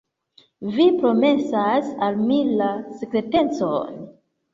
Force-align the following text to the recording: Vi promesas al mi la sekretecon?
Vi 0.77 0.85
promesas 1.01 1.91
al 2.07 2.17
mi 2.29 2.39
la 2.63 2.71
sekretecon? 3.03 4.01